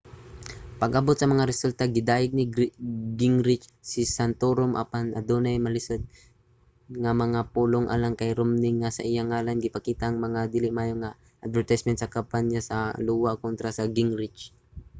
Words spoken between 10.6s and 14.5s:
maayo nga mga advertisement sa kampanya sa iowa kontra sa gingrich